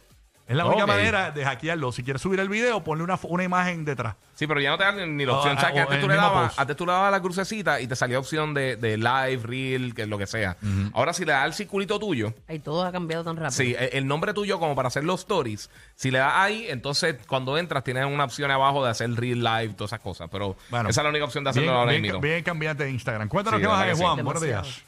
Es 0.48 0.56
la 0.56 0.64
única 0.64 0.84
Ok. 0.84 0.88
manera 0.88 1.30
de 1.30 1.44
hackearlo. 1.44 1.92
Si 1.92 2.02
quieres 2.02 2.22
subir 2.22 2.40
el 2.40 2.48
video, 2.48 2.82
ponle 2.82 3.04
una, 3.04 3.18
fo- 3.18 3.28
una 3.28 3.44
imagen 3.44 3.84
detrás. 3.84 4.16
Sí, 4.34 4.46
pero 4.46 4.60
ya 4.60 4.70
no 4.70 4.78
te 4.78 4.84
dan 4.84 5.16
ni 5.16 5.26
la 5.26 5.34
Ah, 5.34 5.36
opción. 5.36 5.56
o 5.58 5.60
sea, 5.60 5.72
que 5.72 5.78
o 5.80 5.82
antes 5.82 5.98
tú, 6.00 6.06
el 6.06 6.08
le 6.12 6.14
mismo 6.14 6.28
dabas, 6.28 6.48
post. 6.48 6.60
antes 6.60 6.76
tú 6.76 6.86
le 6.86 6.92
dabas 6.92 7.10
la 7.12 7.20
crucecita 7.20 7.80
y 7.80 7.86
te 7.86 7.94
salía 7.94 8.18
opción 8.18 8.54
de, 8.54 8.76
de 8.76 8.96
live, 8.96 9.40
reel, 9.44 9.94
que 9.94 10.02
es 10.02 10.08
lo 10.08 10.16
que 10.16 10.26
sea. 10.26 10.56
Ahora 10.94 11.12
si 11.12 11.24
le 11.26 11.32
das 11.32 11.44
el 11.46 11.52
circulito 11.52 11.98
tuyo, 11.98 12.32
Ay, 12.48 12.60
todo 12.60 12.82
ha 12.82 12.90
cambiado 12.92 13.24
tan 13.24 13.36
rápido. 13.36 13.50
Sí, 13.50 13.76
e- 13.78 13.90
el 13.98 14.06
nombre 14.06 14.32
tuyo 14.32 14.58
como 14.58 14.74
para 14.74 14.88
hacer 14.88 15.04
los 15.04 15.20
stories. 15.20 15.68
Si 15.94 16.10
le 16.10 16.18
das 16.18 16.32
ahí, 16.34 16.66
entonces 16.70 17.16
cuando 17.26 17.58
entras 17.58 17.84
tienes 17.84 18.06
una 18.06 18.24
opción 18.24 18.50
abajo 18.50 18.82
de 18.82 18.90
hacer 18.90 19.10
real 19.14 19.44
live, 19.44 19.74
todas 19.74 19.90
esas 19.92 20.00
cosas. 20.00 20.28
Pero 20.32 20.56
Bueno, 20.70 20.88
esa 20.88 21.00
es 21.02 21.04
la 21.04 21.10
única 21.10 21.26
opción 21.26 21.44
de 21.44 21.50
hacerlo 21.50 21.68
Bien, 21.72 21.78
ahora 21.78 21.90
bien, 21.90 22.02
mismo. 22.02 22.20
bien 22.20 22.42
cambiante 22.42 22.84
de 22.84 22.90
Instagram. 22.90 23.28
Cuéntanos 23.28 23.58
Sí, 23.58 23.62
qué 23.64 23.68
más 23.68 23.78
verdad 23.80 23.92
hay, 23.92 23.98
que 23.98 24.02
Juan. 24.02 24.16
sí. 24.16 24.22
Buenos 24.22 24.42
días. 24.42 24.84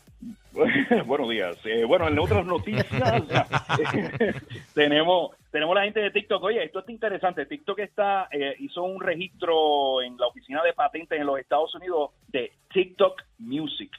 Buenos 1.07 1.29
días. 1.31 1.57
Eh, 1.65 1.85
bueno, 1.85 2.09
en 2.09 2.19
otras 2.19 2.45
noticias 2.47 2.87
tenemos 4.75 5.31
tenemos 5.51 5.75
la 5.75 5.85
gente 5.85 6.01
de 6.01 6.11
TikTok. 6.11 6.43
Oye, 6.45 6.63
esto 6.65 6.81
está 6.81 6.93
interesante. 6.93 7.47
TikTok 7.47 7.79
está 7.81 8.29
eh, 8.31 8.55
hizo 8.61 8.83
un 8.83 9.01
registro 9.01 10.03
en 10.03 10.17
la 10.17 10.27
oficina 10.27 10.63
de 10.63 10.73
patentes 10.73 11.19
en 11.19 11.27
los 11.27 11.39
Estados 11.39 11.75
Unidos 11.75 12.11
de 12.29 12.53
TikTok 12.73 13.23
Music. 13.39 13.91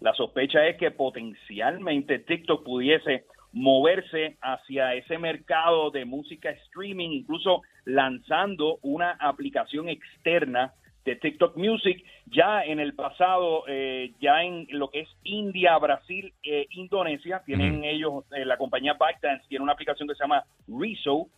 La 0.00 0.12
sospecha 0.14 0.66
es 0.66 0.76
que 0.76 0.90
potencialmente 0.90 2.20
TikTok 2.20 2.64
pudiese 2.64 3.24
moverse 3.52 4.36
hacia 4.42 4.94
ese 4.94 5.18
mercado 5.18 5.90
de 5.90 6.04
música 6.04 6.50
streaming, 6.50 7.10
incluso 7.10 7.62
lanzando 7.84 8.78
una 8.82 9.12
aplicación 9.12 9.88
externa 9.88 10.74
de 11.04 11.16
TikTok 11.16 11.56
Music. 11.56 12.04
Ya 12.26 12.62
en 12.62 12.80
el 12.80 12.94
pasado, 12.94 13.64
eh, 13.66 14.12
ya 14.20 14.42
en 14.42 14.66
lo 14.70 14.90
que 14.90 15.00
es 15.00 15.08
India, 15.24 15.76
Brasil, 15.78 16.32
eh, 16.42 16.66
Indonesia, 16.70 17.42
tienen 17.44 17.84
ellos, 17.84 18.24
eh, 18.32 18.44
la 18.44 18.58
compañía 18.58 18.94
ByteDance 18.94 19.46
tiene 19.48 19.62
una 19.62 19.72
aplicación 19.72 20.08
que 20.08 20.14
se 20.14 20.24
llama 20.24 20.44
Rezo. 20.66 21.28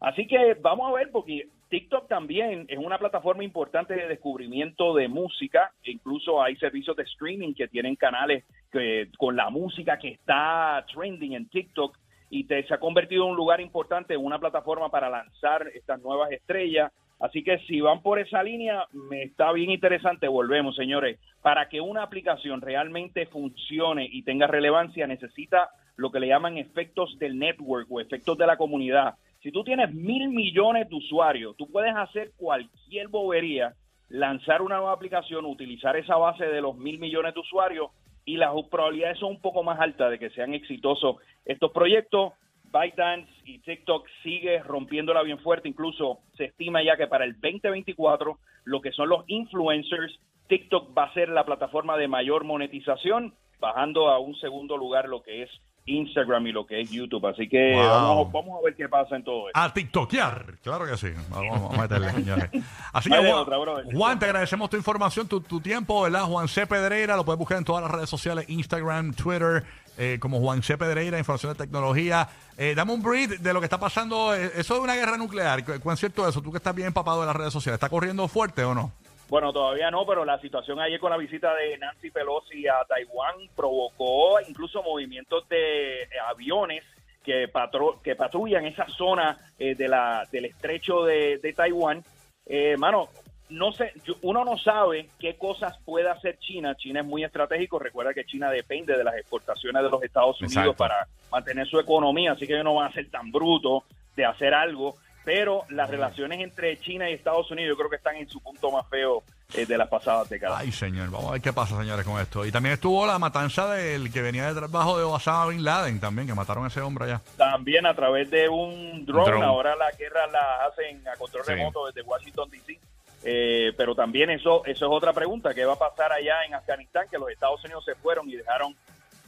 Así 0.00 0.26
que 0.26 0.54
vamos 0.54 0.90
a 0.90 0.94
ver, 0.94 1.10
porque 1.12 1.48
TikTok 1.68 2.08
también 2.08 2.66
es 2.68 2.78
una 2.78 2.98
plataforma 2.98 3.44
importante 3.44 3.94
de 3.94 4.08
descubrimiento 4.08 4.94
de 4.94 5.08
música. 5.08 5.72
Incluso 5.84 6.42
hay 6.42 6.56
servicios 6.56 6.96
de 6.96 7.04
streaming 7.04 7.54
que 7.54 7.68
tienen 7.68 7.96
canales 7.96 8.44
que, 8.72 9.08
con 9.18 9.36
la 9.36 9.50
música 9.50 9.98
que 9.98 10.08
está 10.08 10.84
trending 10.92 11.34
en 11.34 11.48
TikTok 11.48 11.96
y 12.30 12.44
te, 12.44 12.66
se 12.66 12.74
ha 12.74 12.80
convertido 12.80 13.24
en 13.24 13.30
un 13.30 13.36
lugar 13.36 13.60
importante, 13.60 14.14
en 14.14 14.24
una 14.24 14.38
plataforma 14.38 14.88
para 14.88 15.10
lanzar 15.10 15.68
estas 15.74 16.00
nuevas 16.00 16.32
estrellas. 16.32 16.92
Así 17.20 17.44
que 17.44 17.58
si 17.60 17.80
van 17.80 18.02
por 18.02 18.18
esa 18.18 18.42
línea, 18.42 18.86
me 18.92 19.22
está 19.22 19.52
bien 19.52 19.70
interesante. 19.70 20.26
Volvemos, 20.26 20.74
señores. 20.74 21.20
Para 21.42 21.68
que 21.68 21.80
una 21.80 22.02
aplicación 22.02 22.60
realmente 22.60 23.26
funcione 23.26 24.08
y 24.10 24.22
tenga 24.22 24.46
relevancia, 24.46 25.06
necesita 25.06 25.70
lo 25.96 26.10
que 26.10 26.18
le 26.18 26.28
llaman 26.28 26.56
efectos 26.56 27.18
del 27.18 27.38
network 27.38 27.86
o 27.90 28.00
efectos 28.00 28.38
de 28.38 28.46
la 28.46 28.56
comunidad. 28.56 29.16
Si 29.42 29.52
tú 29.52 29.62
tienes 29.64 29.92
mil 29.92 30.30
millones 30.30 30.88
de 30.88 30.96
usuarios, 30.96 31.56
tú 31.56 31.70
puedes 31.70 31.94
hacer 31.94 32.32
cualquier 32.36 33.08
bobería, 33.08 33.74
lanzar 34.08 34.62
una 34.62 34.76
nueva 34.76 34.92
aplicación, 34.92 35.44
utilizar 35.44 35.96
esa 35.96 36.16
base 36.16 36.46
de 36.46 36.60
los 36.62 36.76
mil 36.76 36.98
millones 36.98 37.34
de 37.34 37.40
usuarios 37.40 37.90
y 38.24 38.36
las 38.36 38.50
probabilidades 38.70 39.18
son 39.18 39.32
un 39.32 39.40
poco 39.40 39.62
más 39.62 39.78
altas 39.78 40.10
de 40.10 40.18
que 40.18 40.30
sean 40.30 40.54
exitosos 40.54 41.16
estos 41.44 41.70
proyectos. 41.72 42.32
ByteDance 42.72 43.30
y 43.50 43.58
TikTok 43.58 44.06
sigue 44.22 44.62
rompiéndola 44.62 45.22
bien 45.22 45.38
fuerte, 45.38 45.68
incluso 45.68 46.20
se 46.36 46.44
estima 46.44 46.82
ya 46.82 46.96
que 46.96 47.08
para 47.08 47.24
el 47.24 47.32
2024 47.32 48.38
lo 48.64 48.80
que 48.80 48.92
son 48.92 49.08
los 49.08 49.24
influencers, 49.26 50.18
TikTok 50.48 50.96
va 50.96 51.04
a 51.04 51.14
ser 51.14 51.28
la 51.28 51.44
plataforma 51.44 51.96
de 51.96 52.08
mayor 52.08 52.44
monetización, 52.44 53.34
bajando 53.58 54.08
a 54.08 54.18
un 54.18 54.36
segundo 54.36 54.76
lugar 54.76 55.08
lo 55.08 55.22
que 55.22 55.42
es 55.42 55.50
Instagram 55.86 56.46
y 56.46 56.52
lo 56.52 56.66
que 56.66 56.80
es 56.80 56.90
YouTube. 56.90 57.26
Así 57.26 57.48
que 57.48 57.72
Wow. 57.74 57.82
vamos, 57.84 58.32
vamos 58.32 58.58
a 58.60 58.64
ver 58.64 58.74
qué 58.76 58.88
pasa 58.88 59.16
en 59.16 59.24
todo 59.24 59.48
esto. 59.48 59.58
A 59.58 59.72
TikTokear. 59.72 60.58
Claro 60.62 60.86
que 60.86 60.96
sí. 60.96 61.08
Vamos, 61.30 61.76
a 61.76 61.82
meterle, 61.82 62.10
señores. 62.12 62.50
Así 62.92 63.10
que, 63.10 63.16
de 63.16 63.30
Juan, 63.30 63.40
otra. 63.42 63.56
Juan, 63.92 64.18
te 64.18 64.26
agradecemos 64.26 64.70
tu 64.70 64.76
información, 64.76 65.26
tu, 65.26 65.40
tu 65.40 65.60
tiempo, 65.60 66.02
¿verdad? 66.02 66.24
Juan 66.24 66.48
C. 66.48 66.66
Pedreira, 66.66 67.16
lo 67.16 67.24
puedes 67.24 67.38
buscar 67.38 67.58
en 67.58 67.64
todas 67.64 67.82
las 67.82 67.90
redes 67.90 68.08
sociales, 68.10 68.44
Instagram, 68.48 69.14
Twitter, 69.14 69.64
eh, 69.98 70.18
como 70.20 70.38
Juan 70.40 70.62
C. 70.62 70.78
Pedreira, 70.78 71.18
información 71.18 71.52
de 71.52 71.58
tecnología. 71.58 72.28
Eh, 72.56 72.74
dame 72.76 72.92
un 72.92 73.02
brief 73.02 73.40
de 73.40 73.52
lo 73.52 73.60
que 73.60 73.66
está 73.66 73.78
pasando. 73.80 74.34
eh, 74.34 74.52
Eso 74.56 74.74
es 74.76 74.80
una 74.80 74.94
guerra 74.94 75.16
nuclear. 75.16 75.64
¿Cu- 75.64 75.80
¿Cuán 75.82 75.96
cierto 75.96 76.28
eso? 76.28 76.40
Tú 76.42 76.50
que 76.52 76.58
estás 76.58 76.74
bien 76.74 76.88
empapado 76.88 77.20
de 77.20 77.26
las 77.26 77.36
redes 77.36 77.52
sociales, 77.52 77.76
¿está 77.76 77.88
corriendo 77.88 78.28
fuerte 78.28 78.62
o 78.64 78.74
no? 78.74 78.92
Bueno, 79.30 79.52
todavía 79.52 79.90
no, 79.92 80.04
pero 80.04 80.24
la 80.24 80.38
situación 80.40 80.80
ayer 80.80 80.98
con 80.98 81.10
la 81.10 81.16
visita 81.16 81.54
de 81.54 81.78
Nancy 81.78 82.10
Pelosi 82.10 82.66
a 82.66 82.84
Taiwán 82.86 83.36
provocó 83.54 84.40
incluso 84.46 84.82
movimientos 84.82 85.48
de 85.48 86.08
aviones 86.28 86.82
que, 87.22 87.46
patro- 87.48 88.00
que 88.02 88.16
patrullan 88.16 88.66
esa 88.66 88.88
zona 88.88 89.38
eh, 89.58 89.76
de 89.76 89.86
la, 89.86 90.26
del 90.32 90.46
estrecho 90.46 91.04
de, 91.04 91.38
de 91.38 91.52
Taiwán. 91.52 92.02
Eh, 92.44 92.76
mano, 92.76 93.08
no 93.50 93.72
sé, 93.72 93.92
uno 94.22 94.44
no 94.44 94.58
sabe 94.58 95.08
qué 95.20 95.36
cosas 95.36 95.78
puede 95.84 96.08
hacer 96.08 96.38
China. 96.40 96.74
China 96.74 97.00
es 97.00 97.06
muy 97.06 97.22
estratégico. 97.22 97.78
Recuerda 97.78 98.12
que 98.12 98.24
China 98.24 98.50
depende 98.50 98.96
de 98.96 99.04
las 99.04 99.14
exportaciones 99.16 99.82
de 99.82 99.90
los 99.90 100.02
Estados 100.02 100.40
Unidos 100.40 100.56
Exacto. 100.56 100.76
para 100.76 101.06
mantener 101.30 101.68
su 101.68 101.78
economía, 101.78 102.32
así 102.32 102.46
que 102.48 102.54
ellos 102.54 102.64
no 102.64 102.74
van 102.74 102.90
a 102.90 102.94
ser 102.94 103.08
tan 103.10 103.30
brutos 103.30 103.84
de 104.16 104.24
hacer 104.24 104.54
algo. 104.54 104.96
Pero 105.24 105.64
las 105.68 105.90
relaciones 105.90 106.40
entre 106.40 106.78
China 106.80 107.08
y 107.10 107.14
Estados 107.14 107.50
Unidos 107.50 107.70
yo 107.70 107.76
creo 107.76 107.90
que 107.90 107.96
están 107.96 108.16
en 108.16 108.28
su 108.28 108.40
punto 108.40 108.70
más 108.70 108.88
feo 108.88 109.22
eh, 109.54 109.66
de 109.66 109.76
las 109.76 109.88
pasadas 109.88 110.28
décadas. 110.30 110.58
Ay, 110.60 110.72
señor, 110.72 111.10
vamos 111.10 111.28
a 111.28 111.32
ver 111.32 111.40
qué 111.42 111.52
pasa, 111.52 111.76
señores, 111.78 112.06
con 112.06 112.20
esto. 112.20 112.46
Y 112.46 112.52
también 112.52 112.72
estuvo 112.74 113.06
la 113.06 113.18
matanza 113.18 113.68
del 113.74 114.10
que 114.12 114.22
venía 114.22 114.46
de 114.52 114.54
trabajo 114.58 114.96
de 114.96 115.04
Osama 115.04 115.48
Bin 115.48 115.62
Laden 115.62 116.00
también, 116.00 116.26
que 116.26 116.34
mataron 116.34 116.64
a 116.64 116.68
ese 116.68 116.80
hombre 116.80 117.04
allá. 117.04 117.20
También 117.36 117.84
a 117.86 117.94
través 117.94 118.30
de 118.30 118.48
un 118.48 119.04
drone, 119.04 119.30
Drone. 119.30 119.44
ahora 119.44 119.76
la 119.76 119.90
guerra 119.92 120.26
la 120.28 120.64
hacen 120.66 121.06
a 121.06 121.16
control 121.16 121.44
Sí. 121.44 121.52
remoto 121.52 121.86
desde 121.86 122.02
Washington, 122.02 122.48
D.C. 122.50 122.78
Eh, 123.22 123.72
pero 123.76 123.94
también 123.94 124.30
eso, 124.30 124.64
eso 124.64 124.86
es 124.86 124.90
otra 124.90 125.12
pregunta, 125.12 125.52
¿qué 125.52 125.66
va 125.66 125.74
a 125.74 125.78
pasar 125.78 126.10
allá 126.12 126.42
en 126.46 126.54
Afganistán? 126.54 127.06
Que 127.10 127.18
los 127.18 127.28
Estados 127.28 127.62
Unidos 127.64 127.84
se 127.84 127.94
fueron 127.96 128.30
y 128.30 128.36
dejaron 128.36 128.74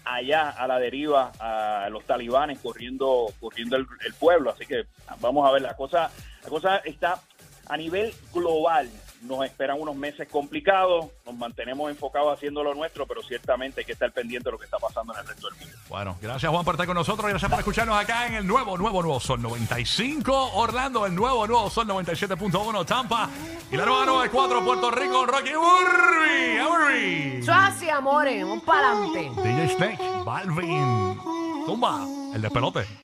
allá 0.05 0.51
a 0.51 0.67
la 0.67 0.79
deriva 0.79 1.33
a 1.39 1.89
los 1.91 2.05
talibanes 2.05 2.59
corriendo 2.59 3.33
corriendo 3.41 3.77
el, 3.77 3.87
el 4.07 4.15
pueblo. 4.15 4.51
Así 4.51 4.67
que 4.67 4.87
vamos 5.21 5.49
a 5.49 5.53
ver, 5.53 5.63
la 5.63 5.75
cosa, 5.75 6.11
la 6.43 6.49
cosa 6.49 6.77
está 6.79 7.21
a 7.69 7.77
nivel 7.77 8.13
global. 8.33 8.89
Nos 9.23 9.45
esperan 9.45 9.81
unos 9.81 9.95
meses 9.95 10.29
complicados, 10.29 11.07
nos 11.25 11.37
mantenemos 11.37 11.91
enfocados 11.91 12.35
haciendo 12.35 12.65
lo 12.65 12.75
nuestro, 12.75 13.07
pero 13.07 13.23
ciertamente 13.23 13.81
hay 13.81 13.85
que 13.85 13.93
estar 13.93 14.11
pendiente 14.13 14.49
de 14.49 14.53
lo 14.53 14.59
que 14.59 14.65
está 14.65 14.79
pasando 14.79 15.15
en 15.15 15.21
el 15.21 15.27
resto 15.29 15.49
del 15.49 15.59
mundo. 15.61 15.77
Bueno, 15.89 16.17
gracias 16.21 16.51
Juan 16.51 16.65
por 16.65 16.75
estar 16.75 16.87
con 16.87 16.97
nosotros. 16.97 17.29
Gracias 17.29 17.51
por 17.51 17.61
escucharnos 17.61 17.97
acá 17.97 18.27
en 18.27 18.35
el 18.35 18.47
nuevo, 18.47 18.77
nuevo, 18.77 19.01
nuevo 19.03 19.21
Sol 19.21 19.41
95. 19.41 20.55
Orlando, 20.55 21.07
el 21.07 21.15
nuevo, 21.15 21.47
nuevo 21.47 21.71
Sol 21.71 21.87
97.1 21.87 22.85
Tampa. 22.85 23.31
Y 23.71 23.77
la 23.77 23.87
nueva 23.87 24.07
94 24.07 24.65
Puerto 24.65 24.91
Rico, 24.91 25.25
Rocky 25.25 25.53
Burby. 25.55 26.59
Burby. 26.69 27.39
Eso 27.39 27.53
es 27.53 27.59
así, 27.59 27.89
amores. 27.89 28.45
Para 28.67 28.91
adelante. 28.91 29.31
DJ 29.43 29.69
Snake, 29.77 29.99
Balvin. 30.25 31.19
Tumba, 31.67 32.07
el 32.35 32.43
despelote. 32.43 32.87